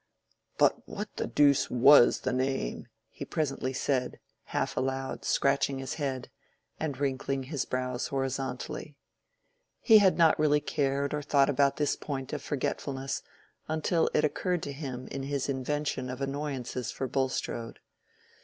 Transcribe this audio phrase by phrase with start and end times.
[0.57, 6.31] "But what the deuce was the name?" he presently said, half aloud, scratching his head,
[6.79, 8.95] and wrinkling his brows horizontally.
[9.79, 13.21] He had not really cared or thought about this point of forgetfulness
[13.67, 17.77] until it occurred to him in his invention of annoyances for Bulstrode.